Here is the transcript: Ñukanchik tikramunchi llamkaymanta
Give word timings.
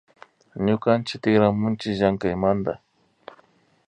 Ñukanchik 0.65 1.21
tikramunchi 1.23 1.87
llamkaymanta 1.99 2.73